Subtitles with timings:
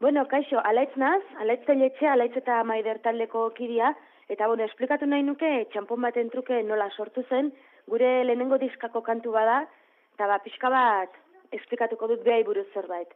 [0.00, 3.90] Bueno, kaixo, alaitz naz, alaitz teletxe, alaitz eta maider taldeko kidia,
[4.32, 7.50] eta bueno, esplikatu nahi nuke txampon baten truke nola sortu zen,
[7.86, 9.58] gure lehenengo diskako kantu bada,
[10.14, 11.18] eta ba, pixka bat
[11.52, 13.12] esplikatuko dut behai buruz zerbait.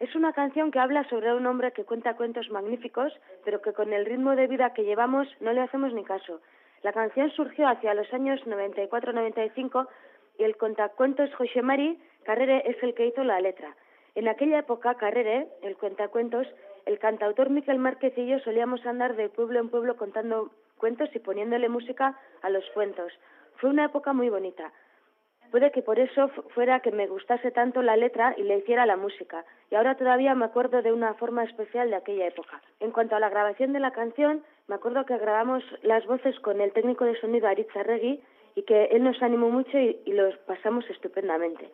[0.00, 3.12] Es una canción que habla sobre un hombre que cuenta cuentos magníficos,
[3.44, 6.40] pero que con el ritmo de vida que llevamos no le hacemos ni caso.
[6.82, 9.86] La canción surgió hacia los años 94-95
[10.38, 13.76] y el contacuentos José Mari Carrere es el que hizo la letra.
[14.14, 16.46] En aquella época, Carrere, el cuentacuentos,
[16.86, 21.18] el cantautor Miquel Márquez y yo solíamos andar de pueblo en pueblo contando cuentos y
[21.18, 23.12] poniéndole música a los cuentos.
[23.56, 24.72] Fue una época muy bonita.
[25.50, 28.96] Puede que por eso fuera que me gustase tanto la letra y le hiciera la
[28.96, 32.60] música, y ahora todavía me acuerdo de una forma especial de aquella época.
[32.80, 36.60] En cuanto a la grabación de la canción, me acuerdo que grabamos las voces con
[36.60, 38.20] el técnico de sonido Aritz Arregui
[38.56, 41.70] y que él nos animó mucho y, y los pasamos estupendamente.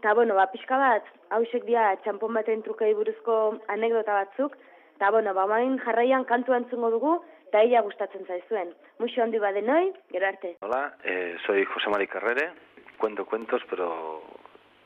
[0.00, 4.54] Ta bueno, ba, pixka bat, hausek dia txampon baten trukei buruzko anekdota batzuk,
[4.94, 7.16] eta bueno, ba, main jarraian kantu antzungo dugu,
[7.48, 8.70] eta ella gustatzen zaizuen.
[9.02, 10.54] Muxo handi badenoi, gero arte.
[10.60, 12.52] Hola, eh, soy José Mari Carrere,
[12.98, 14.22] cuento cuentos, pero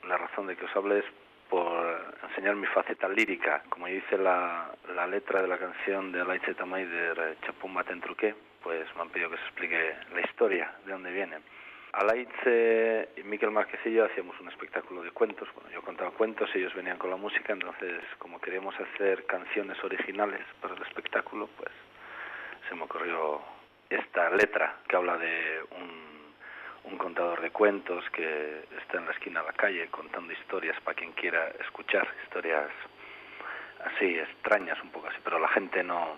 [0.09, 1.05] la razón de que os hable es
[1.51, 3.63] por enseñar mi faceta lírica.
[3.69, 8.35] Como dice la, la letra de la canción de Alaitze Tamay de Chapón Baten Truqué,
[8.63, 11.37] pues me han pedido que se explique la historia, de dónde viene.
[11.93, 15.47] Alaitze y Miquel Marquesillo hacíamos un espectáculo de cuentos.
[15.55, 20.41] Bueno, yo contaba cuentos, ellos venían con la música, entonces como queríamos hacer canciones originales
[20.63, 21.71] para el espectáculo, pues
[22.67, 23.43] se me ocurrió
[23.91, 29.41] esta letra que habla de un, un contador de cuentos que está en la esquina
[29.41, 32.71] de la calle contando historias para quien quiera escuchar, historias
[33.85, 36.17] así extrañas un poco así, pero la gente no,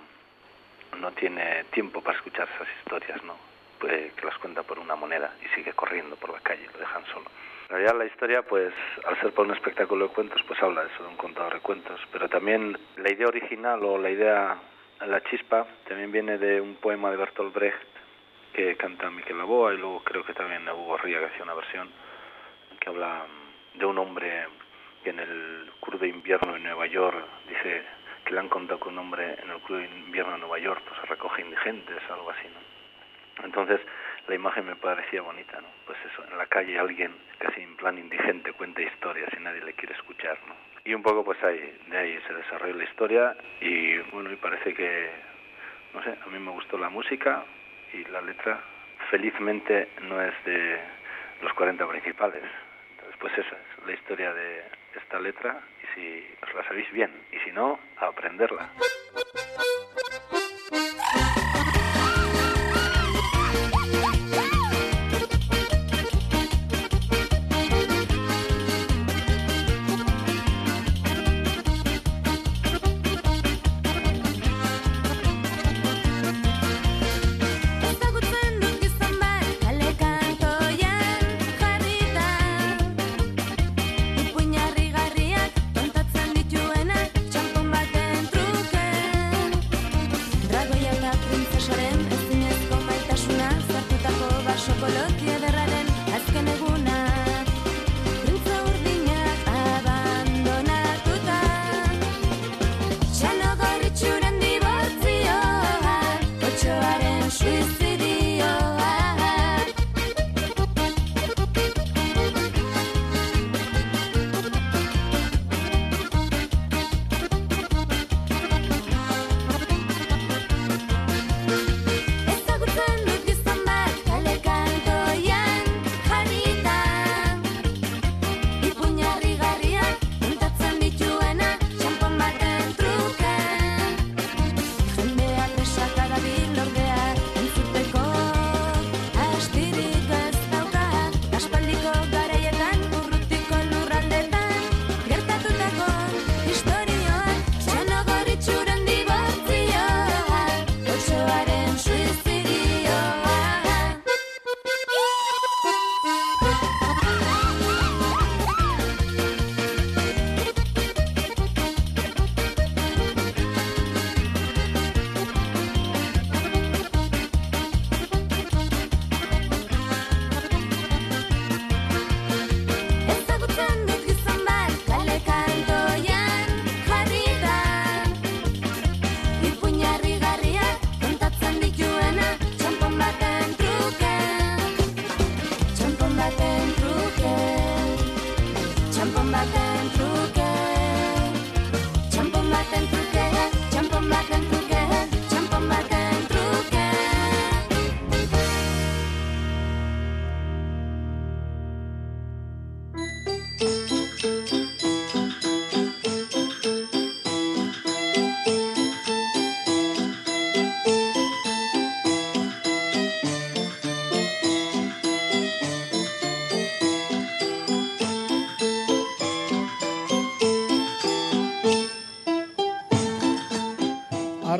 [1.00, 3.53] no tiene tiempo para escuchar esas historias, ¿no?
[3.83, 7.05] Eh, que las cuenta por una moneda y sigue corriendo por la calle, lo dejan
[7.06, 7.27] solo.
[7.64, 8.72] En realidad la historia, pues,
[9.06, 11.61] al ser por un espectáculo de cuentos, pues habla de eso, de un contador de
[11.61, 12.00] cuentos.
[12.12, 14.56] Pero también la idea original o la idea,
[15.06, 17.95] la chispa, también viene de un poema de Bertolt Brecht
[18.55, 21.90] que canta Miquel Laboa y luego creo que también Hugo Ría que hacía una versión
[22.79, 23.27] que habla
[23.74, 24.46] de un hombre
[25.02, 27.17] que en el crudo invierno en Nueva York
[27.48, 27.83] dice
[28.24, 31.08] que le han contado que un hombre en el crudo invierno en Nueva York pues
[31.08, 32.73] recoge indigentes, algo así, ¿no?
[33.42, 33.80] Entonces
[34.28, 35.68] la imagen me parecía bonita, ¿no?
[35.86, 39.74] Pues eso, en la calle alguien casi en plan indigente cuenta historias y nadie le
[39.74, 40.55] quiere escuchar, ¿no?
[40.84, 44.74] Y un poco pues ahí, de ahí se desarrolló la historia y bueno, y parece
[44.74, 45.11] que,
[45.95, 47.45] no sé, a mí me gustó la música
[47.92, 48.61] y la letra
[49.11, 50.78] felizmente no es de
[51.42, 52.42] los 40 principales.
[52.92, 54.62] Entonces pues esa es la historia de
[54.96, 58.70] esta letra y si os la sabéis bien y si no, a aprenderla.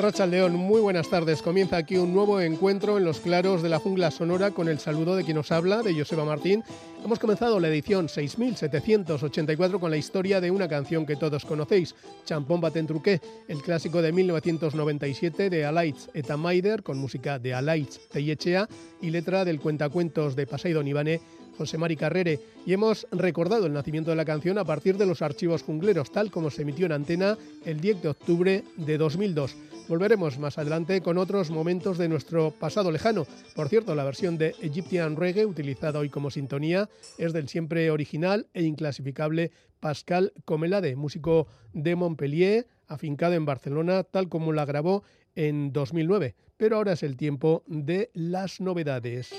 [0.05, 1.41] Arracha León, muy buenas tardes.
[1.41, 5.15] Comienza aquí un nuevo encuentro en los claros de la jungla sonora con el saludo
[5.15, 6.63] de quien nos habla, de Joseba Martín.
[7.03, 12.61] Hemos comenzado la edición 6784 con la historia de una canción que todos conocéis, Champón
[12.61, 18.69] Batentruqué, el clásico de 1997 de Alaitz Etamaider, con música de Alaitz Teyechea
[19.01, 21.19] y letra del cuentacuentos de Paseidon Ivane
[21.57, 25.21] José Mari Carrere, y hemos recordado el nacimiento de la canción a partir de los
[25.21, 29.55] archivos jungleros, tal como se emitió en antena el 10 de octubre de 2002.
[29.87, 33.27] Volveremos más adelante con otros momentos de nuestro pasado lejano.
[33.55, 38.47] Por cierto, la versión de Egyptian Reggae utilizada hoy como sintonía es del siempre original
[38.53, 45.03] e inclasificable Pascal Comelade, músico de Montpellier, afincado en Barcelona, tal como la grabó
[45.35, 46.33] en 2009.
[46.57, 49.31] Pero ahora es el tiempo de las novedades.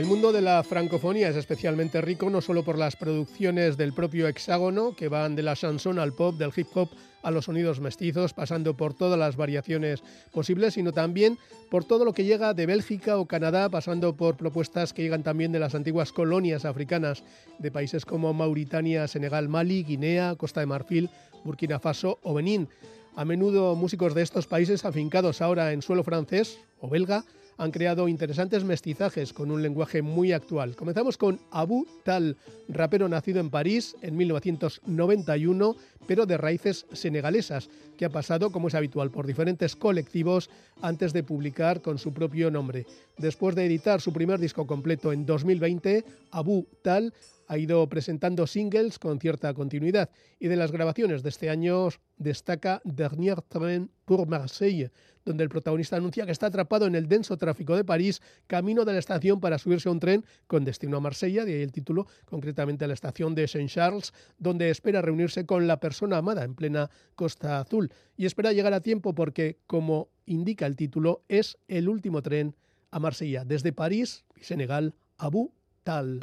[0.00, 4.28] El mundo de la francofonía es especialmente rico no solo por las producciones del propio
[4.28, 6.88] hexágono, que van de la chanson al pop, del hip hop
[7.22, 10.02] a los sonidos mestizos, pasando por todas las variaciones
[10.32, 11.36] posibles, sino también
[11.70, 15.52] por todo lo que llega de Bélgica o Canadá, pasando por propuestas que llegan también
[15.52, 17.22] de las antiguas colonias africanas
[17.58, 21.10] de países como Mauritania, Senegal, Mali, Guinea, Costa de Marfil,
[21.44, 22.68] Burkina Faso o Benín.
[23.16, 27.22] A menudo músicos de estos países afincados ahora en suelo francés o belga
[27.60, 30.74] han creado interesantes mestizajes con un lenguaje muy actual.
[30.74, 35.76] Comenzamos con Abu Tal, rapero nacido en París en 1991,
[36.06, 37.68] pero de raíces senegalesas,
[37.98, 40.48] que ha pasado, como es habitual, por diferentes colectivos
[40.80, 42.86] antes de publicar con su propio nombre.
[43.18, 47.12] Después de editar su primer disco completo en 2020, Abu Tal
[47.50, 50.08] ha ido presentando singles con cierta continuidad
[50.38, 54.92] y de las grabaciones de este año destaca Dernier Train pour Marseille,
[55.24, 58.92] donde el protagonista anuncia que está atrapado en el denso tráfico de París, camino de
[58.92, 62.06] la estación para subirse a un tren con destino a Marsella, de ahí el título,
[62.24, 66.88] concretamente a la estación de Saint-Charles, donde espera reunirse con la persona amada en plena
[67.16, 67.90] Costa Azul.
[68.16, 72.54] Y espera llegar a tiempo porque, como indica el título, es el último tren
[72.92, 76.20] a Marsella, desde París y Senegal, Abu Tal.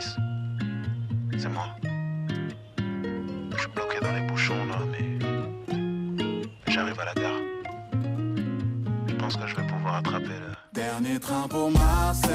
[0.00, 1.66] C'est moi.
[3.52, 5.18] Je suis bloqué dans les bouchons là, mais
[6.68, 7.40] j'arrive à la gare.
[9.08, 12.30] Je pense que je vais pouvoir attraper le dernier train pour Marseille.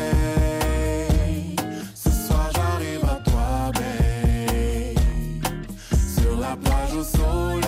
[1.95, 4.99] Ce soir j'arrive à toi, babe.
[6.17, 7.62] Sur la plage au soleil.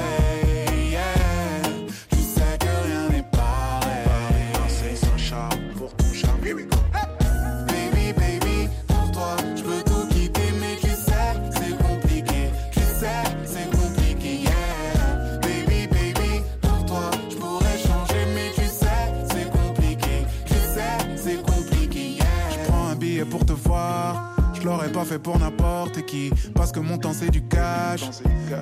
[24.65, 26.31] L'aurais pas fait pour n'importe qui.
[26.53, 28.01] Parce que mon temps c'est du cash.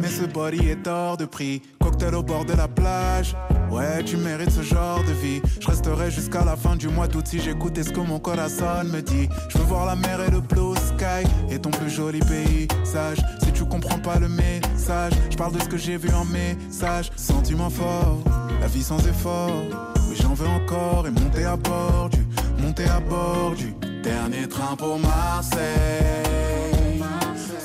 [0.01, 1.61] Mais ce body est hors de prix.
[1.79, 3.35] Cocktail au bord de la plage.
[3.71, 5.41] Ouais, tu mérites ce genre de vie.
[5.59, 9.01] Je resterai jusqu'à la fin du mois d'août si j'écoutais ce que mon corazon me
[9.01, 9.27] dit.
[9.49, 11.27] Je veux voir la mer et le blue sky.
[11.49, 13.19] Et ton plus joli paysage.
[13.43, 17.11] Si tu comprends pas le message, je parle de ce que j'ai vu en message.
[17.15, 18.19] Sentiment fort,
[18.61, 19.63] la vie sans effort.
[20.09, 22.19] Oui, j'en veux encore et monter à bord du,
[22.61, 23.73] monter à bord du.
[24.03, 25.61] Dernier train pour Marseille.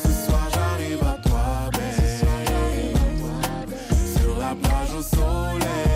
[0.05, 1.83] Ce soir j'arrive à toi, babe.
[4.17, 5.88] Sur la plage au soleil.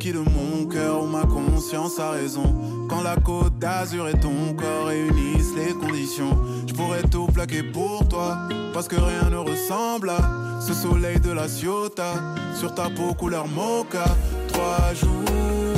[0.00, 2.86] Qui de mon cœur ou ma conscience a raison.
[2.88, 8.08] Quand la côte d'Azur et ton corps réunissent les conditions, je pourrais tout plaquer pour
[8.08, 8.38] toi,
[8.72, 12.14] parce que rien ne ressemble à ce soleil de la Ciota,
[12.58, 14.04] sur ta peau couleur mocha.
[14.48, 15.76] Trois jours,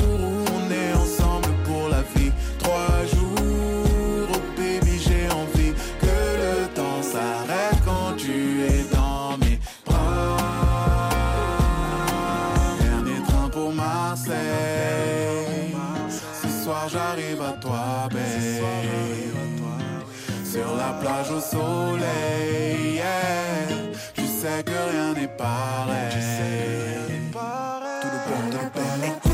[24.43, 26.11] sais que rien n'est pareil.
[26.11, 28.01] Je sais que rien n'est pareil.
[28.01, 29.32] Tout le monde est t'appelle.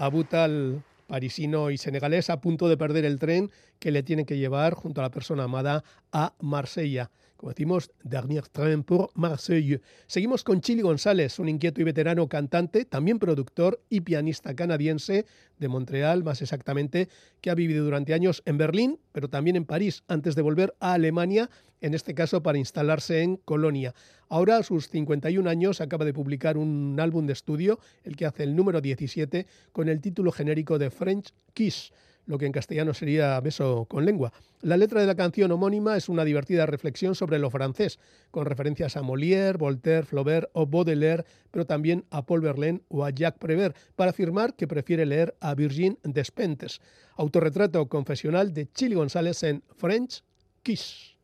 [0.00, 4.72] Abutal parisino y senegalés a punto de perder el tren que le tiene que llevar
[4.72, 9.80] junto a la persona amada a Marsella como decimos, Dernier Train pour Marseille.
[10.06, 15.24] Seguimos con Chili González, un inquieto y veterano cantante, también productor y pianista canadiense
[15.58, 17.08] de Montreal, más exactamente,
[17.40, 20.92] que ha vivido durante años en Berlín, pero también en París, antes de volver a
[20.92, 21.48] Alemania,
[21.80, 23.94] en este caso para instalarse en Colonia.
[24.28, 28.42] Ahora, a sus 51 años, acaba de publicar un álbum de estudio, el que hace
[28.42, 31.90] el número 17, con el título genérico de French Kiss
[32.26, 34.32] lo que en castellano sería beso con lengua.
[34.62, 37.98] La letra de la canción homónima es una divertida reflexión sobre lo francés,
[38.30, 43.10] con referencias a Molière, Voltaire, Flaubert o Baudelaire, pero también a Paul Verlaine o a
[43.10, 46.80] Jacques Prévert, para afirmar que prefiere leer a Virgin Despentes.
[47.16, 50.22] Autorretrato confesional de Chili González en French
[50.62, 51.16] Kiss.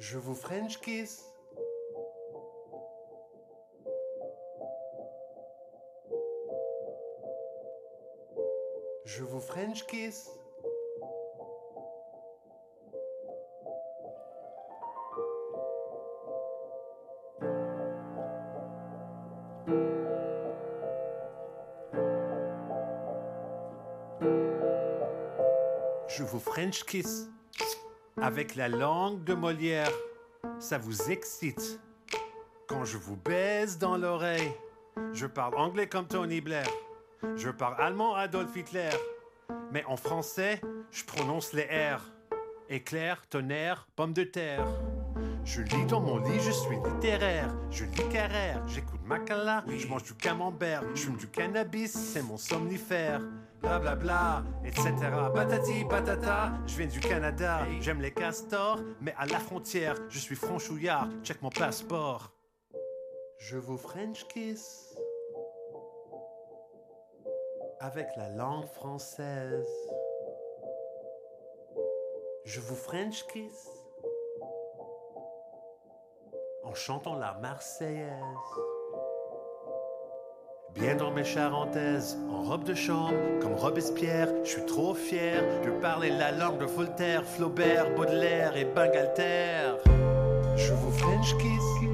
[0.00, 1.33] Je vous French kiss.
[9.04, 10.30] Je vous French kiss.
[26.08, 27.28] Je vous French kiss
[28.16, 29.90] avec la langue de Molière.
[30.58, 31.78] Ça vous excite.
[32.66, 34.52] Quand je vous baise dans l'oreille,
[35.12, 36.66] je parle anglais comme Tony Blair.
[37.36, 38.90] Je parle allemand Adolf Hitler,
[39.72, 42.00] mais en français, je prononce les R.
[42.68, 44.66] Éclair, tonnerre, pomme de terre.
[45.44, 47.54] Je lis dans mon lit, je suis littéraire.
[47.70, 52.38] Je lis Carrère, j'écoute Macala, je mange du camembert, je fume du cannabis, c'est mon
[52.38, 53.20] somnifère.
[53.60, 54.92] Bla bla bla, etc.
[55.34, 57.66] Patati patata, je viens du Canada.
[57.80, 61.08] J'aime les castors, mais à la frontière, je suis franchouillard.
[61.22, 62.32] Check mon passeport.
[63.38, 64.93] Je vous French kiss
[67.84, 69.68] avec la langue française.
[72.44, 73.68] Je vous French kiss
[76.62, 78.08] en chantant la Marseillaise.
[80.72, 85.70] Bien dans mes charentaises, en robe de chambre, comme Robespierre, je suis trop fier de
[85.70, 89.76] parler la langue de Voltaire, Flaubert, Baudelaire et Bangalter.
[90.56, 91.93] Je vous French kiss.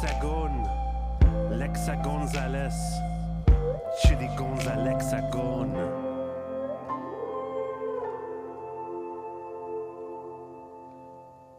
[0.00, 0.62] L'hexagone,
[1.58, 2.74] l'hexagonzales,
[4.00, 5.80] Chili Gonzalexagone.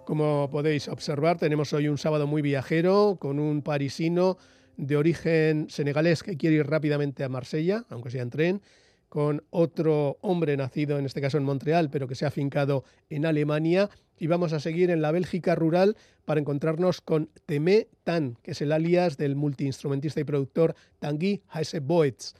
[0.05, 4.37] Como podéis observar, tenemos hoy un sábado muy viajero con un parisino
[4.77, 8.61] de origen senegalés que quiere ir rápidamente a Marsella, aunque sea en tren,
[9.09, 13.25] con otro hombre nacido, en este caso en Montreal, pero que se ha afincado en
[13.25, 13.89] Alemania.
[14.17, 18.61] Y vamos a seguir en la Bélgica rural para encontrarnos con Temé Tan, que es
[18.61, 21.41] el alias del multiinstrumentista y productor Tanguy
[21.81, 22.33] Boetz.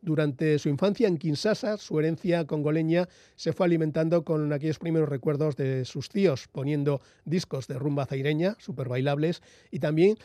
[0.00, 5.56] Durante su infancia en Kinshasa, su herencia congoleña se fue alimentando con aquellos primeros recuerdos
[5.56, 10.16] de sus tíos, poniendo discos de rumba zaireña, súper bailables, y también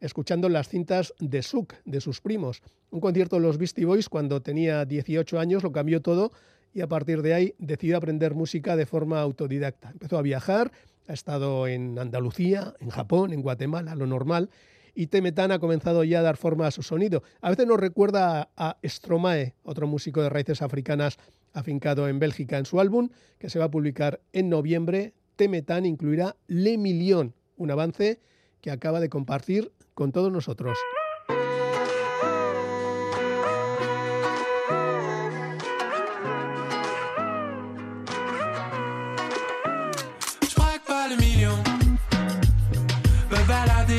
[0.00, 2.62] escuchando las cintas de Suk, de sus primos.
[2.90, 6.32] Un concierto de los Beastie Boys cuando tenía 18 años lo cambió todo
[6.72, 9.90] y a partir de ahí decidió aprender música de forma autodidacta.
[9.90, 10.72] Empezó a viajar,
[11.06, 14.50] ha estado en Andalucía, en Japón, en Guatemala, lo normal,
[14.94, 17.22] y Temetán ha comenzado ya a dar forma a su sonido.
[17.40, 21.18] A veces nos recuerda a Stromae, otro músico de raíces africanas
[21.52, 22.58] afincado en Bélgica.
[22.58, 27.70] En su álbum, que se va a publicar en noviembre, Temetán incluirá Le Million, un
[27.70, 28.20] avance
[28.60, 30.78] que acaba de compartir con todos nosotros.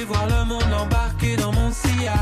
[0.07, 2.15] voir le monde embarqué dans mon sillage.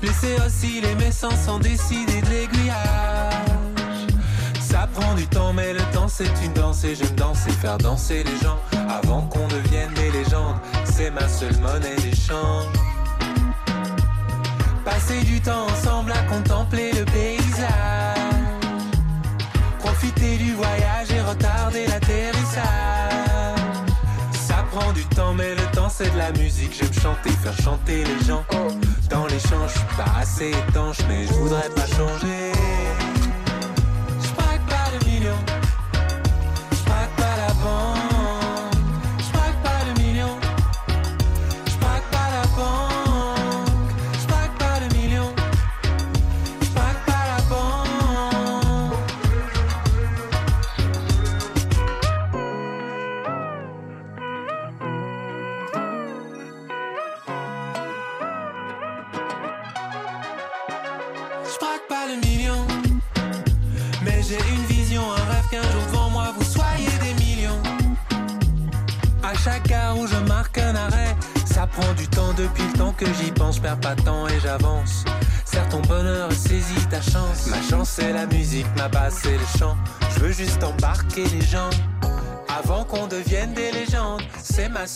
[0.00, 4.06] Laisser aussi les méchants sans décider de l'aiguillage.
[4.60, 5.83] Ça prend du temps, mais le
[6.16, 8.56] c'est une danse et j'aime danser, faire danser les gens
[8.88, 10.58] avant qu'on devienne des légendes.
[10.84, 12.66] C'est ma seule monnaie d'échange.
[14.84, 17.66] Passer du temps ensemble à contempler le paysage.
[19.80, 22.62] Profiter du voyage et retarder l'atterrissage.
[24.46, 26.76] Ça prend du temps, mais le temps c'est de la musique.
[26.78, 28.44] J'aime chanter, faire chanter les gens.
[29.10, 32.53] Dans champs, je suis pas assez étanche, mais je voudrais pas changer.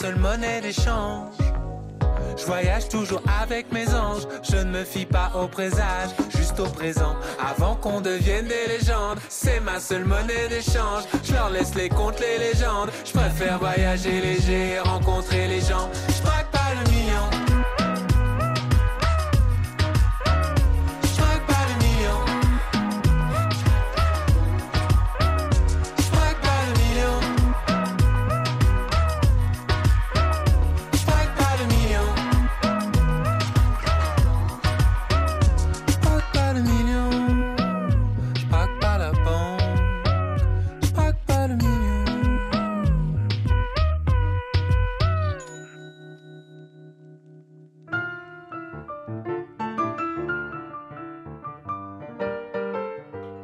[0.09, 1.35] Seule monnaie d'échange.
[2.37, 6.67] Je voyage toujours avec mes anges, je ne me fie pas au présage, juste au
[6.67, 9.19] présent, avant qu'on devienne des légendes.
[9.29, 12.91] C'est ma seule monnaie d'échange, je leur laisse les comptes, les légendes.
[13.05, 15.91] Je préfère voyager léger rencontrer les gens.
[16.09, 17.48] Je pas le million.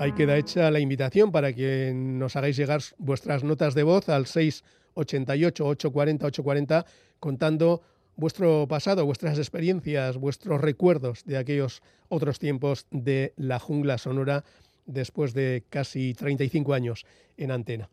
[0.01, 4.25] Ahí queda hecha la invitación para que nos hagáis llegar vuestras notas de voz al
[4.25, 6.85] 688-840-840
[7.21, 7.83] contando
[8.17, 14.45] vuestro pasado, vuestras experiencias, vuestros recuerdos de aquellos otros tiempos de la jungla sonora
[14.87, 17.89] después de casi 35 años en antena.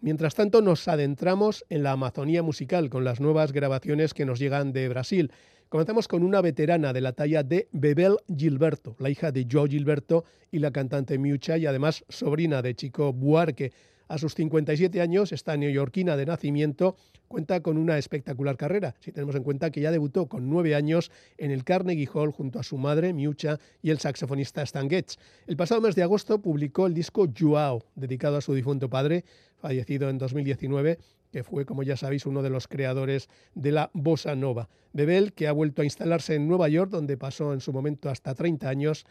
[0.00, 4.72] Mientras tanto, nos adentramos en la Amazonía musical con las nuevas grabaciones que nos llegan
[4.72, 5.30] de Brasil.
[5.68, 10.24] Comenzamos con una veterana de la talla de Bebel Gilberto, la hija de Joe Gilberto
[10.50, 13.72] y la cantante Miucha y además sobrina de Chico Buarque.
[14.10, 16.96] A sus 57 años, esta neoyorquina de nacimiento
[17.28, 21.12] cuenta con una espectacular carrera, si tenemos en cuenta que ya debutó con nueve años
[21.38, 25.16] en el Carnegie Hall junto a su madre, Miucha, y el saxofonista Stan Getz.
[25.46, 29.24] El pasado mes de agosto publicó el disco Joao, dedicado a su difunto padre,
[29.58, 30.98] fallecido en 2019,
[31.30, 34.68] que fue, como ya sabéis, uno de los creadores de la bossa nova.
[34.92, 38.34] Bebel, que ha vuelto a instalarse en Nueva York, donde pasó en su momento hasta
[38.34, 39.06] 30 años,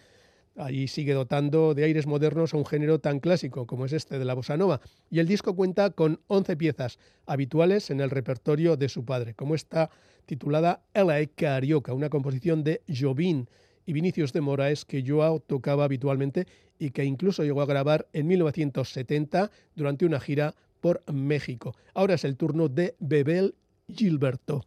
[0.55, 4.25] Ahí sigue dotando de aires modernos a un género tan clásico como es este de
[4.25, 4.81] la bossa nova.
[5.09, 9.55] Y el disco cuenta con 11 piezas habituales en el repertorio de su padre, como
[9.55, 9.89] esta
[10.25, 13.45] titulada LA Carioca, una composición de Jobim
[13.85, 16.45] y Vinicius de Moraes que Joao tocaba habitualmente
[16.77, 21.75] y que incluso llegó a grabar en 1970 durante una gira por México.
[21.93, 23.55] Ahora es el turno de Bebel
[23.87, 24.65] Gilberto.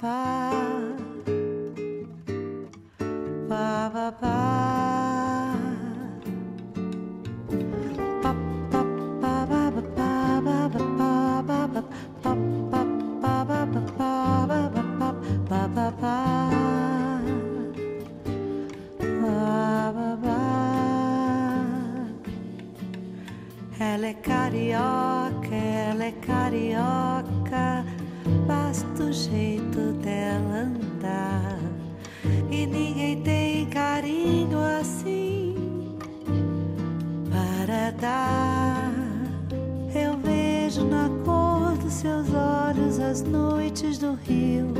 [0.00, 0.08] pa
[3.48, 4.80] pa pa pa
[23.82, 27.19] Ela é carioca, ela é carioca.
[28.70, 31.58] Basta o jeito dela andar.
[32.48, 35.56] E ninguém tem carinho assim
[37.28, 38.92] para dar.
[39.92, 44.72] Eu vejo na cor dos seus olhos as noites do rio,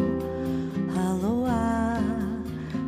[0.96, 2.00] a luar.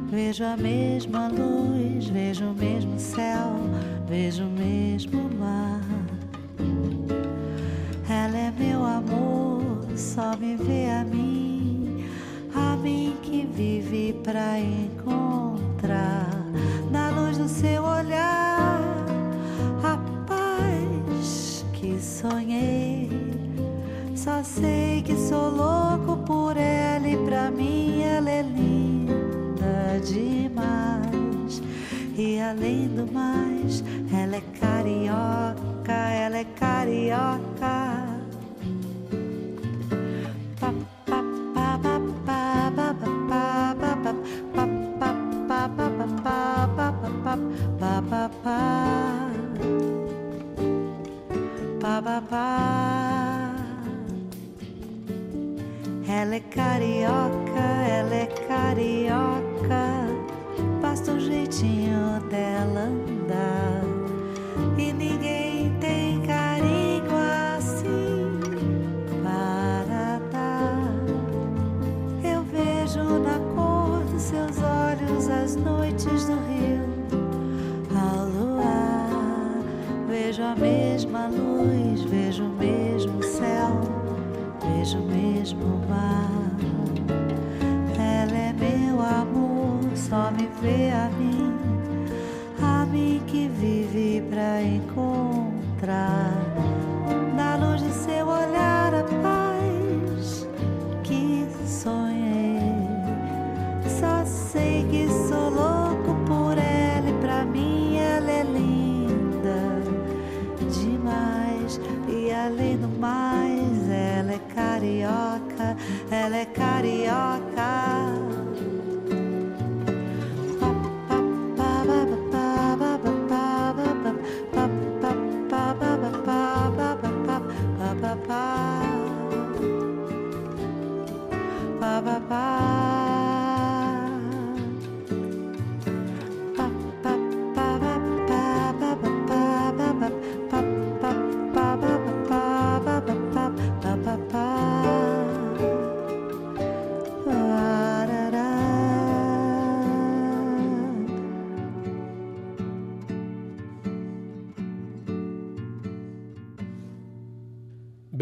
[0.08, 3.56] Vejo a mesma luz, vejo o mesmo céu,
[4.08, 5.80] vejo o mesmo mar.
[8.08, 9.41] Ela é meu amor,
[10.02, 12.04] só me vê a mim,
[12.52, 16.28] a mim que vive pra encontrar
[16.90, 18.82] na luz do seu olhar
[19.82, 23.08] a paz que sonhei.
[24.16, 31.62] Só sei que sou louco por ela e pra mim ela é linda demais.
[32.18, 37.91] E além do mais, ela é carioca, ela é carioca.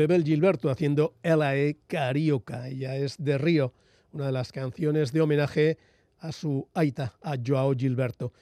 [0.00, 1.76] Bebel Gilberto haciendo L.A.E.
[1.86, 2.68] Carioca.
[2.68, 3.74] Ella es de Río,
[4.12, 5.76] una de las canciones de homenaje
[6.20, 8.32] a su aita, a Joao Gilberto.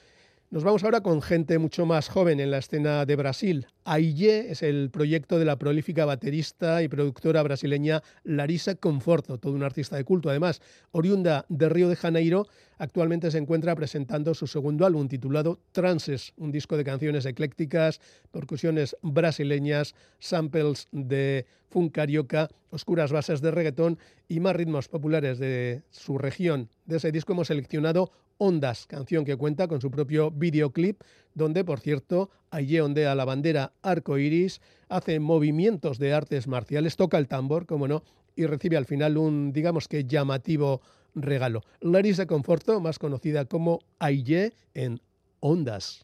[0.50, 3.66] Nos vamos ahora con gente mucho más joven en la escena de Brasil.
[3.84, 9.62] Aille es el proyecto de la prolífica baterista y productora brasileña Larissa Conforto, todo un
[9.62, 10.62] artista de culto además.
[10.90, 12.46] Oriunda de Río de Janeiro,
[12.78, 18.96] actualmente se encuentra presentando su segundo álbum titulado Trances, un disco de canciones eclécticas, percusiones
[19.02, 26.16] brasileñas, samples de funk carioca, oscuras bases de reggaetón y más ritmos populares de su
[26.16, 26.70] región.
[26.86, 31.02] De ese disco hemos seleccionado Ondas, canción que cuenta con su propio videoclip,
[31.34, 37.18] donde, por cierto, Aye ondea la bandera arco iris, hace movimientos de artes marciales, toca
[37.18, 38.02] el tambor, como no,
[38.36, 40.80] y recibe al final un, digamos que llamativo
[41.14, 41.62] regalo.
[41.80, 45.00] Larissa Conforto, más conocida como Aye en
[45.40, 46.02] Ondas.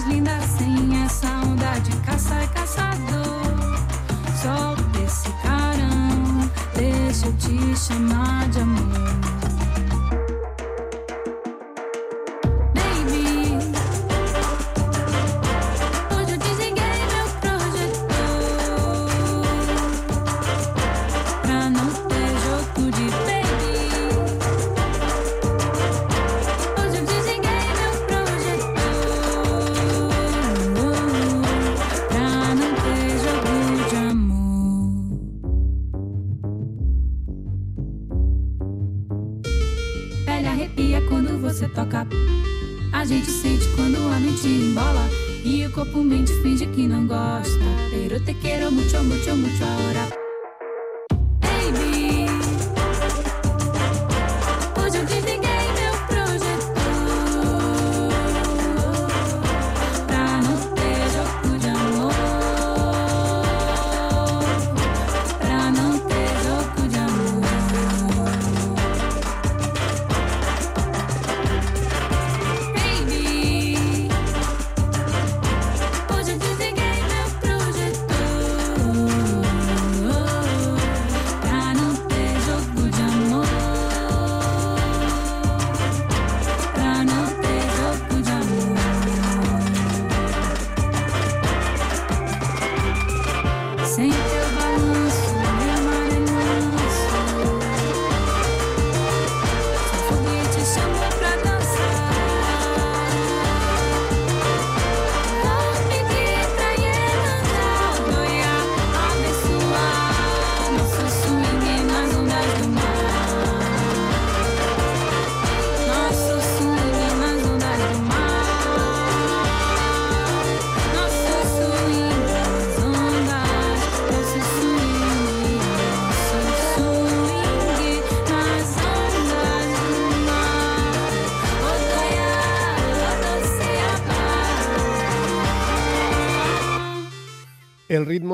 [0.00, 0.39] más linda.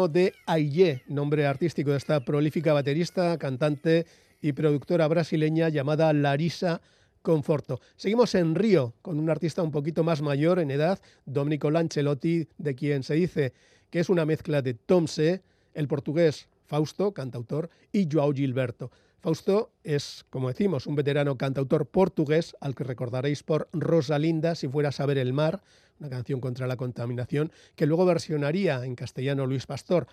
[0.09, 4.07] De Aye, nombre artístico de esta prolífica baterista, cantante
[4.41, 6.81] y productora brasileña llamada Larissa
[7.23, 7.81] Conforto.
[7.97, 12.75] Seguimos en Río con un artista un poquito más mayor en edad, Domenico Lancelotti, de
[12.75, 13.53] quien se dice
[13.91, 15.43] que es una mezcla de Tomse,
[15.75, 18.91] el portugués Fausto, cantautor, y Joao Gilberto.
[19.21, 24.91] Fausto es, como decimos, un veterano cantautor portugués al que recordaréis por Rosalinda si fuera
[24.91, 25.63] a saber el mar,
[26.01, 30.07] una canción contra la contaminación, que luego versionaría en castellano Luis Pastor.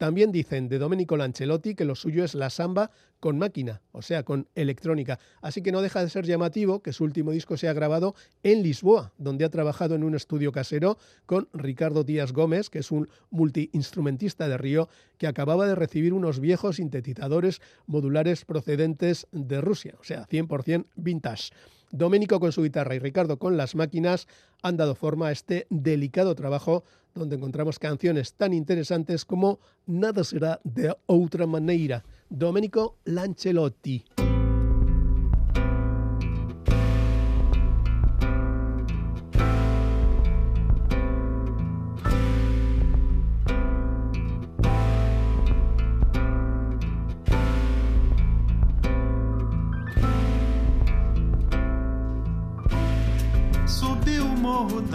[0.00, 4.22] También dicen de Domenico Lancelotti que lo suyo es la samba con máquina, o sea,
[4.22, 5.18] con electrónica.
[5.42, 9.12] Así que no deja de ser llamativo que su último disco sea grabado en Lisboa,
[9.18, 14.48] donde ha trabajado en un estudio casero con Ricardo Díaz Gómez, que es un multiinstrumentista
[14.48, 20.26] de Río que acababa de recibir unos viejos sintetizadores modulares procedentes de Rusia, o sea,
[20.26, 21.50] 100% vintage.
[21.90, 24.28] Domenico con su guitarra y Ricardo con las máquinas
[24.62, 30.60] han dado forma a este delicado trabajo donde encontramos canciones tan interesantes como Nada será
[30.62, 32.04] de otra manera.
[32.28, 34.04] Domenico Lancelotti.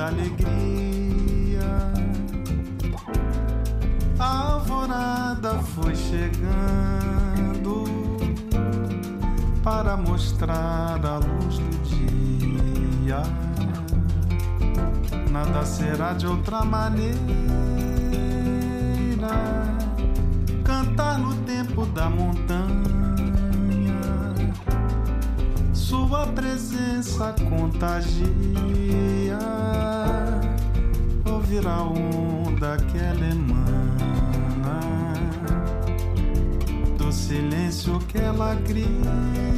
[0.08, 1.92] Alegria.
[4.20, 7.86] A alvorada foi chegando
[9.64, 13.22] para mostrar a luz do dia.
[15.32, 17.16] Nada será de outra maneira.
[20.64, 22.96] Cantar no tempo da montanha
[25.96, 28.26] sua presença contagia.
[31.56, 34.82] Ouvir a onda que ela emana,
[36.98, 39.55] do silêncio que ela cria.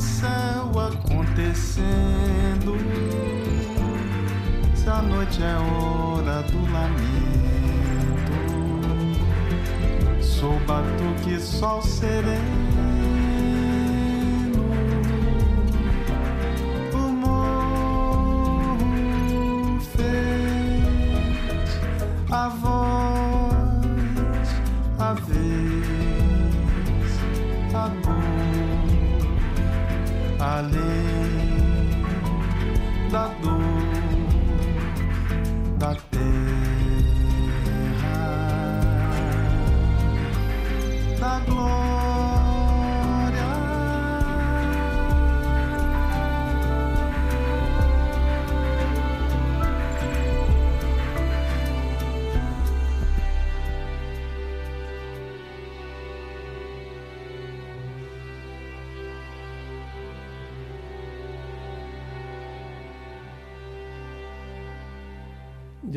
[0.00, 2.76] céu acontecendo.
[4.74, 8.32] Se a noite é hora do lamento,
[10.22, 12.40] sou batuque, sol sereno.
[16.94, 18.78] O morro
[19.80, 21.78] fez
[22.30, 23.50] a voz
[24.98, 25.69] a vez.
[30.42, 31.19] I live.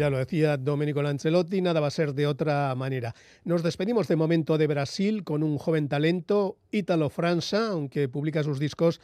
[0.03, 3.15] Ya lo decía Domenico Lancelotti, nada va a ser de otra manera.
[3.45, 8.59] Nos despedimos de momento de Brasil con un joven talento, Ítalo França, aunque publica sus
[8.59, 8.99] discos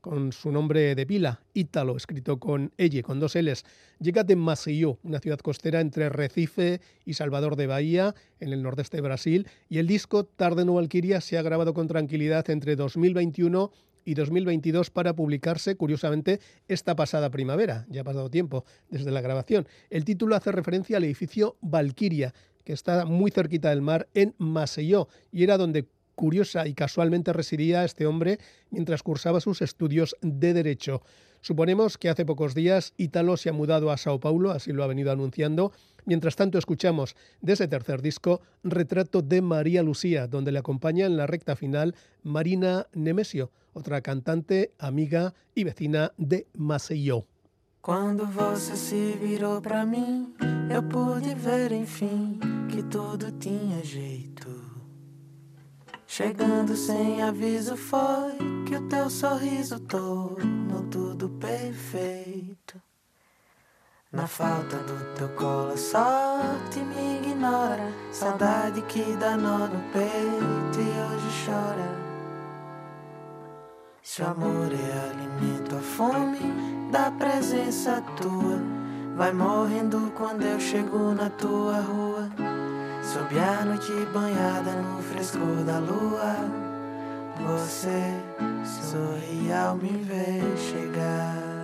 [0.00, 3.64] con su nombre de pila, Ítalo, escrito con elle, con dos L's.
[3.98, 8.98] Llega de Maceió, una ciudad costera entre Recife y Salvador de Bahía, en el nordeste
[8.98, 13.72] de Brasil, y el disco Tarde no Valquiria se ha grabado con tranquilidad entre 2021
[14.04, 17.86] y 2022 para publicarse, curiosamente, esta pasada primavera.
[17.88, 19.66] Ya ha pasado tiempo desde la grabación.
[19.90, 25.08] El título hace referencia al edificio Valquiria, que está muy cerquita del mar en Maceió,
[25.30, 28.38] y era donde curiosa y casualmente residía este hombre
[28.70, 31.02] mientras cursaba sus estudios de Derecho.
[31.44, 34.86] Suponemos que hace pocos días Ítalo se ha mudado a Sao Paulo, así lo ha
[34.86, 35.72] venido anunciando.
[36.06, 41.18] Mientras tanto, escuchamos de ese tercer disco Retrato de María Lucía, donde le acompaña en
[41.18, 47.26] la recta final Marina Nemesio, otra cantante, amiga y vecina de Maceió.
[47.82, 50.32] Quando você se virou para mim,
[50.70, 54.63] eu pude ver enfim que tudo tinha jeito.
[56.16, 62.80] Chegando sem aviso foi que o teu sorriso tornou tudo perfeito.
[64.12, 67.92] Na falta do teu colo, a sorte me ignora.
[68.12, 71.90] Saudade que dá nó no peito e hoje chora.
[74.00, 78.62] Se o amor é alimento, a fome da presença tua
[79.16, 82.43] vai morrendo quando eu chego na tua rua.
[83.12, 86.36] Sob a noite banhada no frescor da lua,
[87.38, 88.14] você
[88.64, 91.54] sorri ao me ver chegar.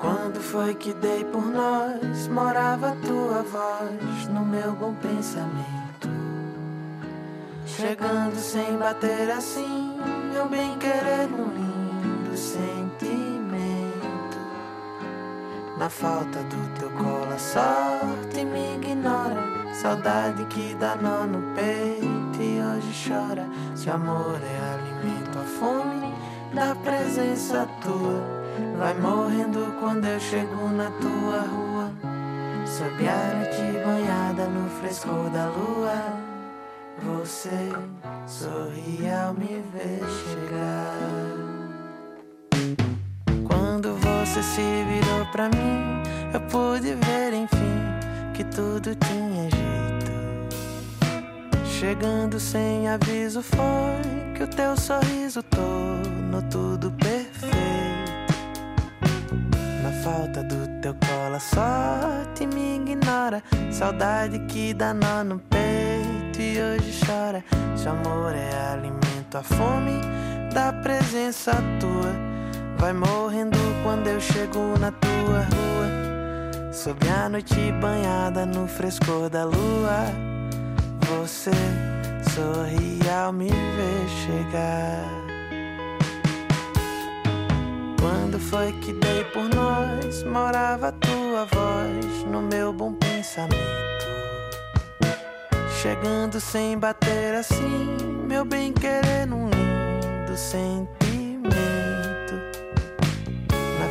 [0.00, 6.08] Quando foi que dei por nós, morava tua voz no meu bom pensamento.
[7.64, 9.96] Chegando sem bater assim,
[10.32, 12.96] meu bem querer um lindo sentimento.
[15.78, 16.65] Na falta do
[16.96, 19.74] teu colo, a sorte me ignora.
[19.74, 23.46] Saudade que dá nó no peito e hoje chora.
[23.74, 26.14] Se amor é alimento, a fome
[26.54, 28.22] da presença tua
[28.78, 31.90] vai morrendo quando eu chego na tua rua.
[32.66, 35.94] Sob a noite banhada no frescor da lua,
[37.02, 37.72] você
[38.26, 40.96] sorri ao me ver chegar.
[43.46, 45.95] Quando você se virou pra mim,
[46.36, 47.80] eu pude ver enfim
[48.34, 50.12] que tudo tinha jeito.
[51.64, 57.56] Chegando sem aviso foi que o teu sorriso tornou tudo perfeito.
[59.82, 63.42] Na falta do teu colo, a sorte me ignora.
[63.70, 67.42] Saudade que dá nó no peito e hoje chora.
[67.74, 70.02] Se amor é alimento, a fome
[70.52, 72.12] da presença tua
[72.76, 75.95] vai morrendo quando eu chego na tua rua.
[76.76, 80.12] Sob a noite banhada no frescor da lua,
[81.08, 81.50] você
[82.34, 85.02] sorri ao me ver chegar.
[87.98, 93.56] Quando foi que dei por nós, morava tua voz no meu bom pensamento.
[95.80, 97.96] Chegando sem bater assim,
[98.28, 101.06] meu bem querer num lindo sentimento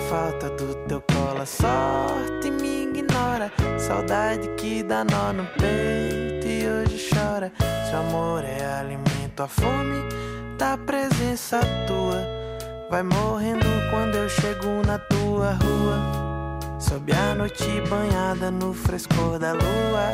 [0.09, 2.74] falta do teu colo, a sorte me
[3.77, 7.51] Saudade que dá nó no peito e hoje chora.
[7.59, 10.03] Se amor é alimento, a fome
[10.57, 12.25] da presença tua
[12.89, 16.79] vai morrendo quando eu chego na tua rua.
[16.79, 20.11] Sob a noite banhada no frescor da lua,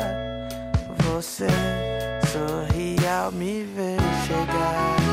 [0.98, 1.46] você
[2.32, 5.11] sorri ao me ver chegar.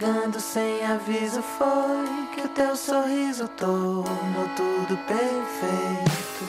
[0.00, 6.48] Chegando sem aviso foi que o teu sorriso tornou tudo perfeito.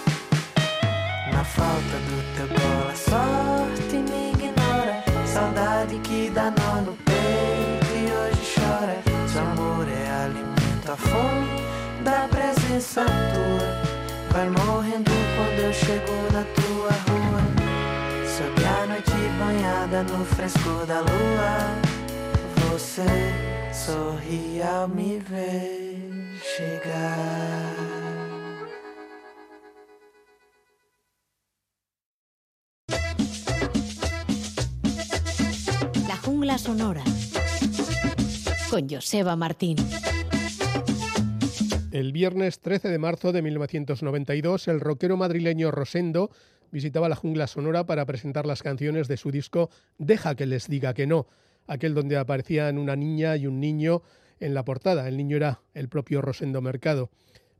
[1.33, 5.03] Na falta do teu colo, a sorte me ignora.
[5.27, 9.01] Saudade que dá nó no peito e hoje chora.
[9.27, 14.31] Se amor é alimento, a fome da presença tua.
[14.31, 17.41] Vai morrendo quando eu chego na tua rua.
[18.25, 21.90] Sob a noite banhada no frescor da lua,
[22.81, 23.05] você
[23.71, 27.75] sorri ao me ver chegar.
[36.07, 37.03] La jungla sonora
[38.71, 39.77] con Joseba Martín.
[41.91, 46.31] El viernes 13 de marzo de 1992, el rockero madrileño Rosendo
[46.71, 49.69] visitaba la jungla sonora para presentar las canciones de su disco
[49.99, 51.27] Deja que les diga que no,
[51.67, 54.01] aquel donde aparecían una niña y un niño
[54.39, 55.07] en la portada.
[55.07, 57.09] El niño era el propio Rosendo Mercado.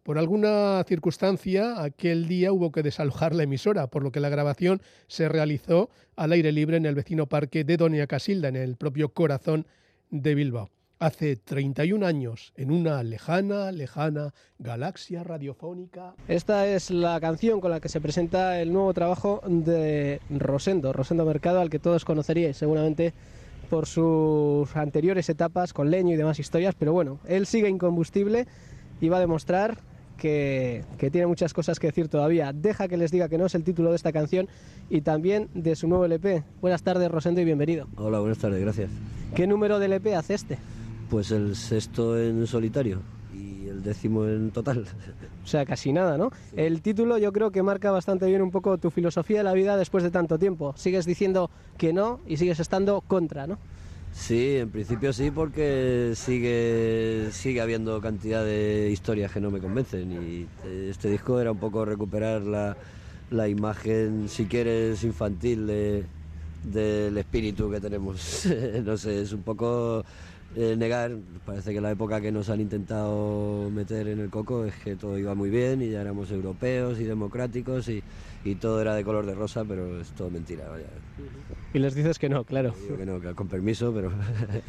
[0.03, 4.81] Por alguna circunstancia, aquel día hubo que desalojar la emisora, por lo que la grabación
[5.07, 9.09] se realizó al aire libre en el vecino parque de Doña Casilda, en el propio
[9.09, 9.67] corazón
[10.09, 10.71] de Bilbao
[11.01, 16.13] hace 31 años en una lejana, lejana galaxia radiofónica.
[16.27, 21.25] Esta es la canción con la que se presenta el nuevo trabajo de Rosendo, Rosendo
[21.25, 23.13] Mercado, al que todos conoceríais seguramente
[23.71, 28.45] por sus anteriores etapas con leño y demás historias, pero bueno, él sigue incombustible
[28.99, 29.77] y va a demostrar
[30.17, 32.51] que, que, tiene muchas cosas que decir todavía.
[32.51, 34.49] Deja que les diga que no es el título de esta canción
[34.89, 36.43] y también de su nuevo LP.
[36.59, 37.87] Buenas tardes, Rosendo, y bienvenido.
[37.95, 38.91] Hola, buenas tardes, gracias.
[39.35, 40.57] ¿Qué número de LP hace este?
[41.09, 42.99] Pues el sexto en solitario
[43.81, 44.85] el décimo en total.
[45.43, 46.31] O sea, casi nada, ¿no?
[46.49, 46.55] Sí.
[46.57, 49.75] El título yo creo que marca bastante bien un poco tu filosofía de la vida
[49.75, 50.73] después de tanto tiempo.
[50.77, 53.57] Sigues diciendo que no y sigues estando contra, ¿no?
[54.13, 60.11] Sí, en principio sí, porque sigue, sigue habiendo cantidad de historias que no me convencen
[60.11, 60.47] y
[60.89, 62.75] este disco era un poco recuperar la,
[63.29, 66.03] la imagen, si quieres, infantil de,
[66.63, 68.45] del espíritu que tenemos.
[68.83, 70.03] no sé, es un poco
[70.55, 74.75] eh, negar, parece que la época que nos han intentado meter en el coco es
[74.83, 78.03] que todo iba muy bien y ya éramos europeos y democráticos y,
[78.43, 80.69] y todo era de color de rosa, pero es todo mentira.
[80.69, 80.89] Vaya.
[81.73, 82.73] Y les dices que no, claro.
[82.81, 84.11] Digo que no, que con permiso, pero...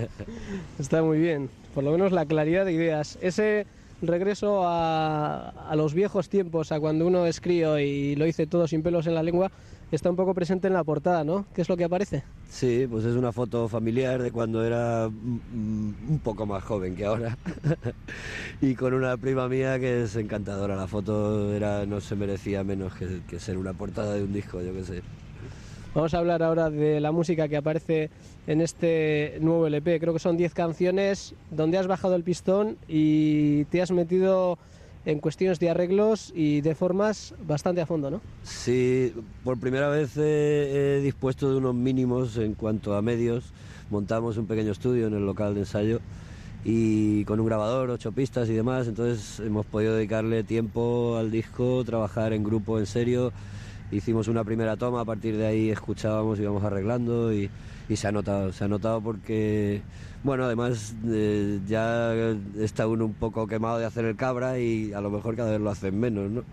[0.78, 3.18] Está muy bien, por lo menos la claridad de ideas.
[3.20, 3.66] Ese
[4.02, 8.66] regreso a, a los viejos tiempos, a cuando uno es crío y lo hice todo
[8.66, 9.50] sin pelos en la lengua,
[9.90, 11.46] está un poco presente en la portada, ¿no?
[11.54, 12.24] ¿Qué es lo que aparece?
[12.48, 17.36] Sí, pues es una foto familiar de cuando era un poco más joven que ahora.
[18.60, 20.76] y con una prima mía que es encantadora.
[20.76, 24.60] La foto era, no se merecía menos que, que ser una portada de un disco,
[24.60, 25.02] yo qué sé.
[25.94, 28.10] Vamos a hablar ahora de la música que aparece
[28.46, 30.00] en este nuevo LP.
[30.00, 34.58] Creo que son 10 canciones donde has bajado el pistón y te has metido
[35.04, 38.20] en cuestiones de arreglos y de formas bastante a fondo, ¿no?
[38.44, 39.12] Sí,
[39.42, 43.52] por primera vez he, he, dispuesto de unos mínimos en cuanto a medios.
[43.90, 46.00] Montamos un pequeño estudio en el local de ensayo
[46.64, 51.82] y con un grabador, ocho pistas y demás, entonces hemos podido dedicarle tiempo al disco,
[51.84, 53.32] trabajar en grupo en serio.
[53.90, 57.50] Hicimos una primera toma, a partir de ahí escuchábamos, íbamos arreglando y,
[57.92, 59.82] y se ha notado, se ha notado porque,
[60.24, 62.14] bueno, además eh, ya
[62.58, 65.60] está uno un poco quemado de hacer el cabra y a lo mejor cada vez
[65.60, 66.44] lo hacen menos, ¿no?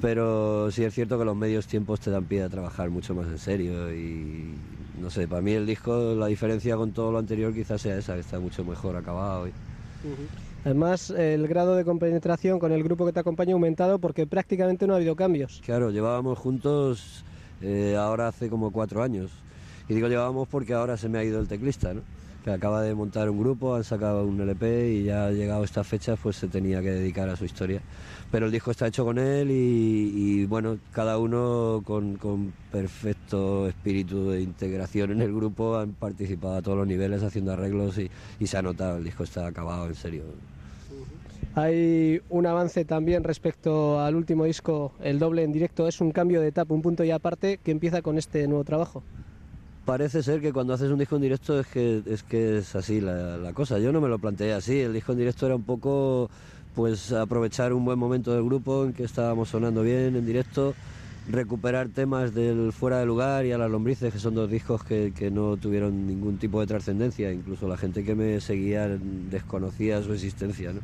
[0.00, 3.26] Pero sí es cierto que los medios tiempos te dan pie a trabajar mucho más
[3.28, 4.54] en serio y,
[5.00, 8.14] no sé, para mí el disco, la diferencia con todo lo anterior quizás sea esa,
[8.14, 9.46] que está mucho mejor acabado.
[9.46, 9.52] Y...
[10.64, 14.86] Además, el grado de compenetración con el grupo que te acompaña ha aumentado porque prácticamente
[14.86, 15.62] no ha habido cambios.
[15.64, 17.24] Claro, llevábamos juntos
[17.62, 19.30] eh, ahora hace como cuatro años.
[19.90, 22.02] Y digo llevábamos porque ahora se me ha ido el teclista, ¿no?
[22.44, 25.82] que acaba de montar un grupo, han sacado un LP y ya ha llegado esta
[25.82, 27.82] fecha pues se tenía que dedicar a su historia.
[28.30, 33.66] Pero el disco está hecho con él y, y bueno, cada uno con, con, perfecto
[33.66, 38.08] espíritu de integración en el grupo han participado a todos los niveles haciendo arreglos y,
[38.38, 40.22] y se ha notado, el disco está acabado en serio.
[41.56, 46.40] Hay un avance también respecto al último disco, el doble en directo, es un cambio
[46.40, 49.02] de etapa, un punto y aparte que empieza con este nuevo trabajo
[49.90, 53.00] parece ser que cuando haces un disco en directo es que es, que es así
[53.00, 53.80] la, cosa.
[53.80, 54.78] Yo no me lo planteé así.
[54.78, 56.30] El disco en directo era un poco
[56.76, 60.76] pues aprovechar un buen momento del grupo en que estábamos sonando bien en directo,
[61.28, 65.12] recuperar temas del fuera de lugar y a las lombrices, que son dos discos que,
[65.12, 67.32] que no tuvieron ningún tipo de trascendencia.
[67.32, 70.72] Incluso la gente que me seguía desconocía su existencia.
[70.72, 70.82] ¿no?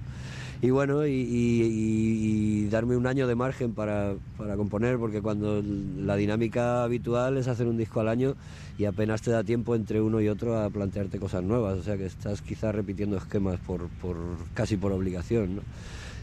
[0.63, 6.83] Y bueno, y, darme un año de margen para, para, componer, porque cuando la dinámica
[6.83, 8.35] habitual es hacer un disco al año
[8.77, 11.97] y apenas te da tiempo entre uno y otro a plantearte cosas nuevas, o sea
[11.97, 14.17] que estás quizás repitiendo esquemas por, por
[14.55, 15.57] casi por obligación.
[15.57, 15.63] ¿no?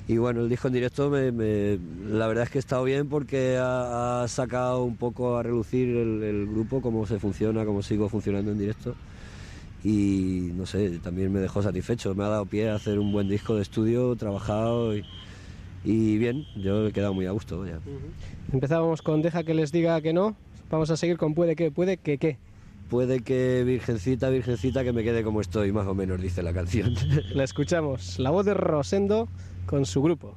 [0.08, 1.80] Y bueno, el disco en directo me,
[2.10, 6.24] la verdad es que ha estado bien porque ha, sacado un poco a relucir el,
[6.24, 8.96] el grupo, cómo se funciona, cómo sigo funcionando en directo
[9.84, 13.28] y no sé, también me dejó satisfecho, me ha dado pie a hacer un buen
[13.28, 15.04] disco de estudio, trabajado y,
[15.84, 17.66] y bien, yo he quedado muy a gusto.
[17.66, 17.80] Ya.
[18.52, 20.36] Empezábamos con Deja que les diga que no,
[20.70, 22.38] vamos a seguir con Puede que, puede que qué.
[22.90, 26.94] puede que Virgencita, Virgencita, que me quede como estoy, más o menos, dice la canción.
[27.34, 29.28] La escuchamos, la voz de Rosendo
[29.66, 30.36] con su grupo.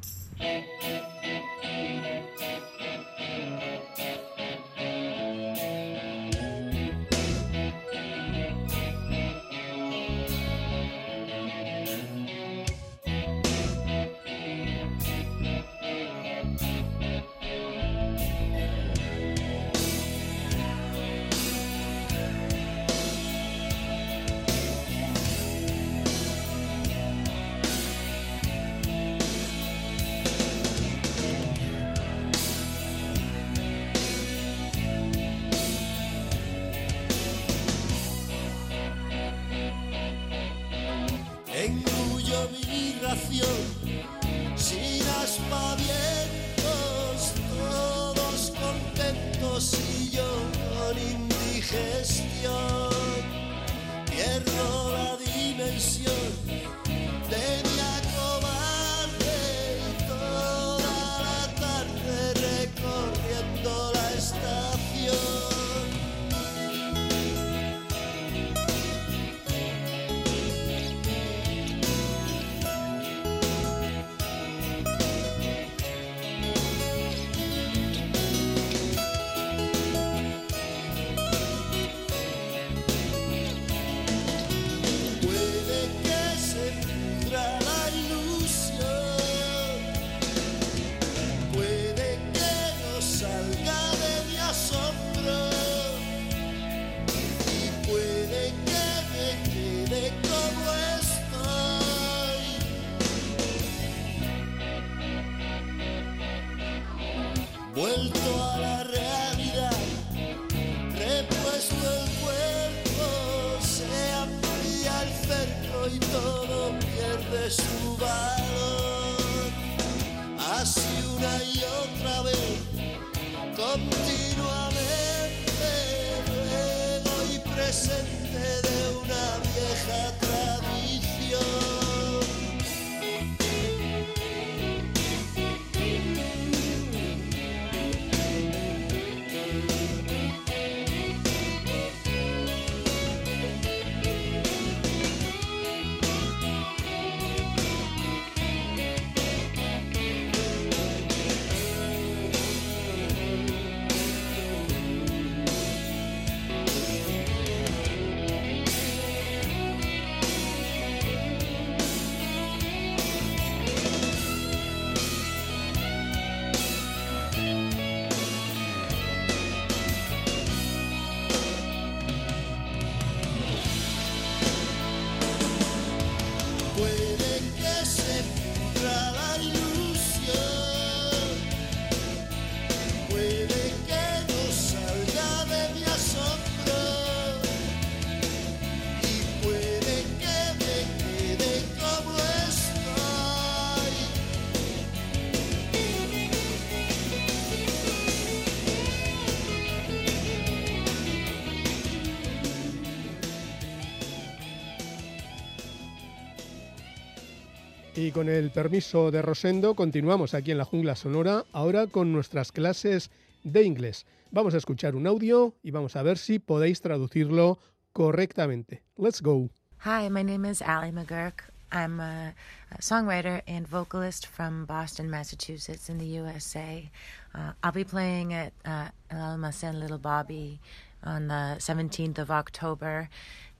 [208.16, 213.10] Con el permiso de Rosendo, continuamos aquí en la jungla sonora, ahora con nuestras clases
[213.44, 214.06] de inglés.
[214.30, 217.58] Vamos a escuchar un audio y vamos a ver si podéis traducirlo
[217.92, 218.82] correctamente.
[218.96, 219.50] Let's go.
[219.84, 221.42] Hi, my name is Allie McGurk.
[221.70, 222.34] I'm a,
[222.80, 226.90] songwriter and vocalist from Boston, Massachusetts, in the USA.
[227.34, 230.58] Uh, I'll be playing at uh, El Almacén Little Bobby
[231.04, 233.10] on the 17th of October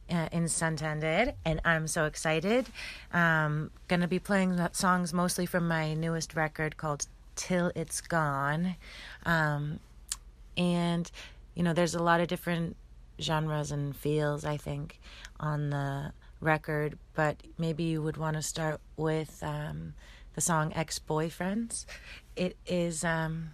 [0.09, 2.67] in Santander, and I'm so excited.
[3.13, 8.77] Um, gonna be playing songs mostly from my newest record called Till It's Gone.
[9.25, 9.81] Um,
[10.57, 11.11] and,
[11.55, 12.77] you know, there's a lot of different
[13.21, 15.01] genres and feels, I think,
[15.41, 19.95] on the record, but maybe you would want to start with um,
[20.35, 21.87] the song Ex Boyfriends.
[22.37, 23.05] It is.
[23.05, 23.51] Um,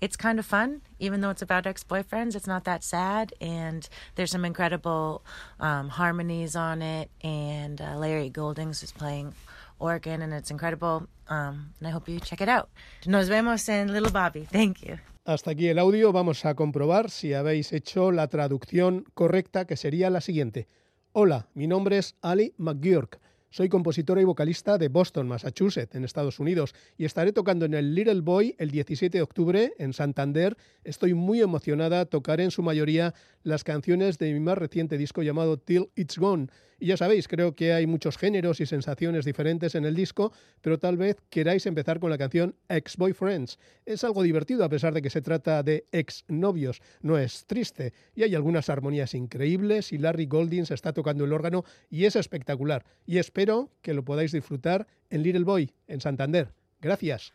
[0.00, 2.34] it's kind of fun, even though it's about ex boyfriends.
[2.34, 5.22] It's not that sad, and there's some incredible
[5.58, 7.10] um, harmonies on it.
[7.22, 9.34] And uh, Larry Goldings is playing
[9.78, 11.06] organ, and it's incredible.
[11.28, 12.68] Um, and I hope you check it out.
[13.06, 14.46] Nos vemos en Little Bobby.
[14.50, 14.98] Thank you.
[15.26, 20.08] Hasta aquí el audio, vamos a comprobar si habéis hecho la traducción correcta, que sería
[20.10, 20.66] la siguiente.
[21.12, 23.20] Hola, mi nombre es Ali McGurk.
[23.52, 27.96] Soy compositora y vocalista de Boston, Massachusetts, en Estados Unidos, y estaré tocando en el
[27.96, 30.56] Little Boy el 17 de octubre en Santander.
[30.84, 35.58] Estoy muy emocionada, tocaré en su mayoría las canciones de mi más reciente disco llamado
[35.58, 36.46] Till It's Gone.
[36.80, 40.78] Y ya sabéis, creo que hay muchos géneros y sensaciones diferentes en el disco, pero
[40.78, 43.58] tal vez queráis empezar con la canción Ex Boyfriends.
[43.84, 47.92] Es algo divertido a pesar de que se trata de ex novios, no es triste,
[48.14, 52.16] y hay algunas armonías increíbles y Larry Golding se está tocando el órgano y es
[52.16, 52.86] espectacular.
[53.04, 56.54] Y espero que lo podáis disfrutar en Little Boy, en Santander.
[56.80, 57.32] Gracias.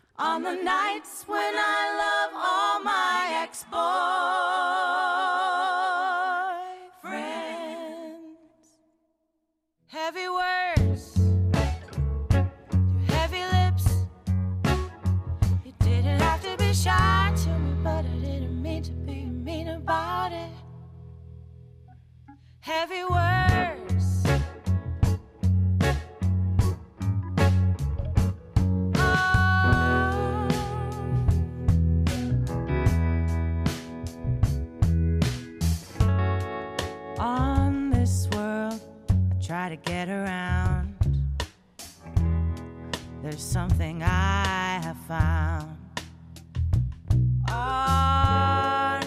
[22.78, 24.26] Heavy words.
[28.96, 30.48] Oh.
[37.18, 40.96] On this world, I try to get around.
[43.24, 45.78] There's something I have found.
[47.50, 49.02] On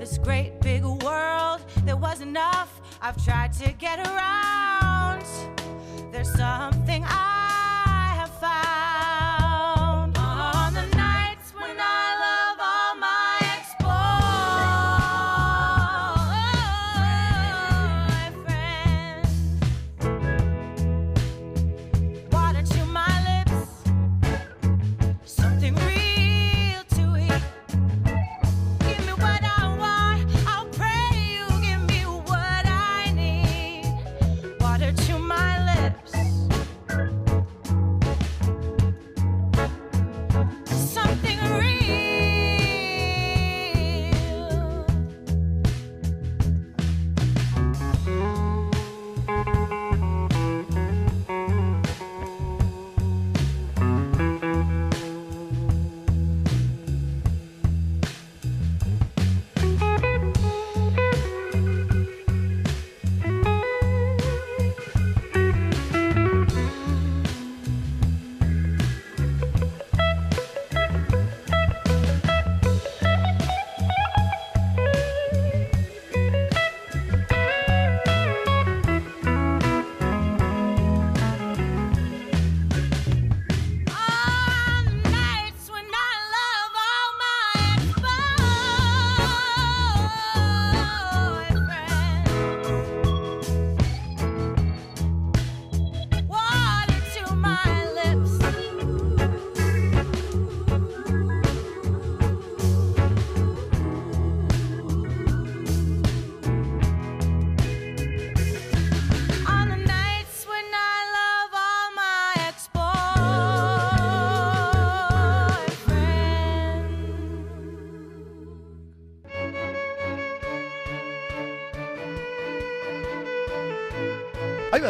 [0.00, 5.24] this great big world, there was enough I've tried to get around.
[6.12, 7.41] There's something I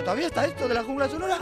[0.01, 1.39] Todavía está esto de la jungla sonora.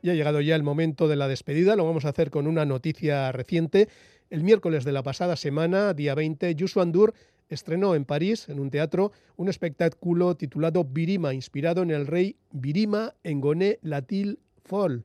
[0.00, 1.74] Y ha llegado ya el momento de la despedida.
[1.74, 3.88] Lo vamos a hacer con una noticia reciente.
[4.30, 7.14] El miércoles de la pasada semana, día 20, Yusu Andur
[7.48, 13.14] estrenó en París, en un teatro, un espectáculo titulado Virima, inspirado en el rey Virima
[13.24, 15.04] Engoné Latil Fol,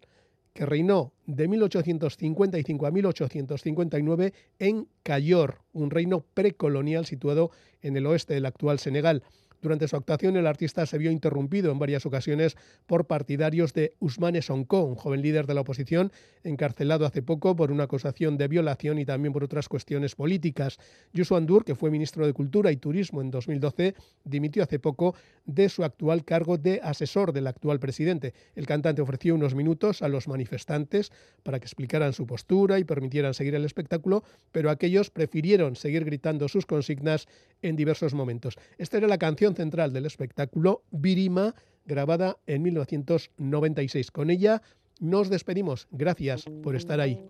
[0.53, 7.51] que reinó de 1855 a 1859 en Cayor, un reino precolonial situado
[7.83, 9.23] en el oeste del actual Senegal.
[9.61, 12.55] Durante su actuación, el artista se vio interrumpido en varias ocasiones
[12.87, 17.71] por partidarios de Ousmane Sonko, un joven líder de la oposición encarcelado hace poco por
[17.71, 20.77] una acusación de violación y también por otras cuestiones políticas.
[21.11, 25.67] Youssou Andour, que fue ministro de Cultura y Turismo en 2012, dimitió hace poco de
[25.67, 28.33] su actual cargo de asesor del actual presidente.
[28.55, 31.11] El cantante ofreció unos minutos a los manifestantes
[31.43, 36.47] para que explicaran su postura y permitieran seguir el espectáculo, pero aquellos prefirieron seguir gritando
[36.47, 37.27] sus consignas
[37.61, 38.57] en diversos momentos.
[38.77, 44.11] Esta era la canción central del espectáculo, Virima, grabada en 1996.
[44.11, 44.61] Con ella
[44.99, 45.87] nos despedimos.
[45.91, 47.21] Gracias por estar ahí.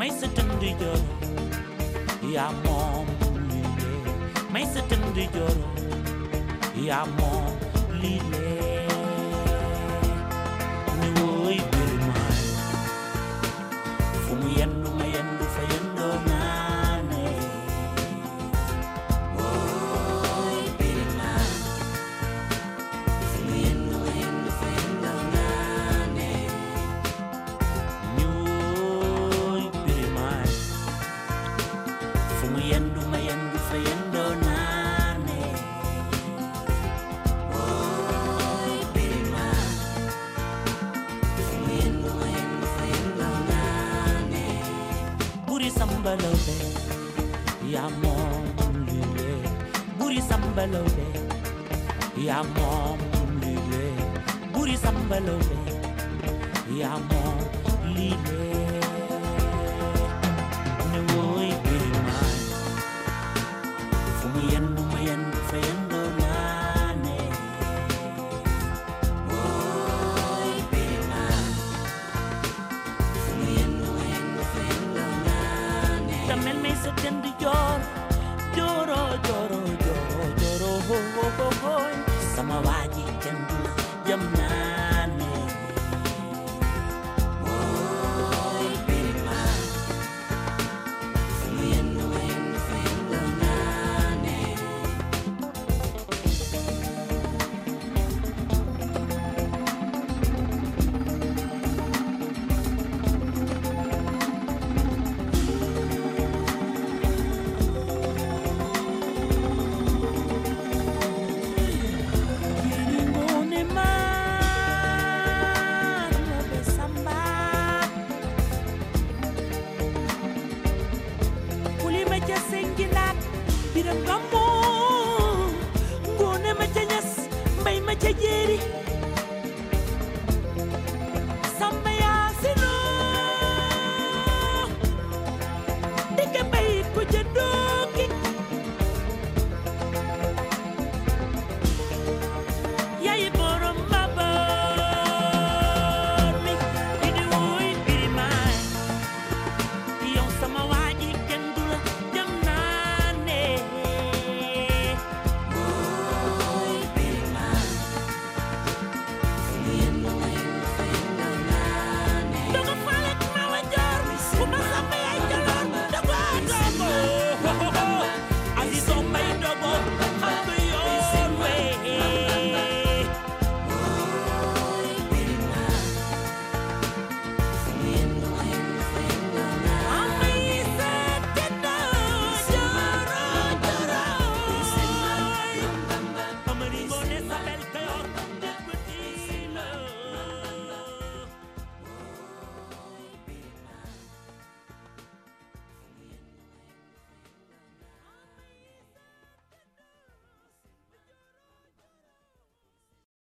[0.00, 1.12] may sa tënd joro
[2.34, 3.06] yaa moom
[3.48, 3.68] lii
[4.54, 5.66] may sa tënd joro
[6.88, 7.52] yaa moom
[8.00, 8.20] lii
[46.10, 46.56] sambalobe
[47.72, 49.30] ya mom lule
[49.98, 51.06] buri sambalobe
[52.26, 52.98] ya mom
[53.40, 53.86] lule
[54.52, 55.58] buri sambalobe
[56.80, 57.19] ya mom